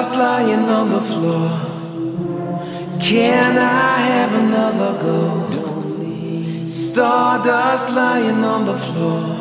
[0.00, 1.50] Stardust lying on the floor.
[3.02, 6.66] Can I have another go?
[6.70, 9.36] Stardust lying on the floor.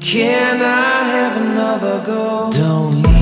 [0.00, 2.50] Can I have another go?
[2.50, 3.19] Don't leave.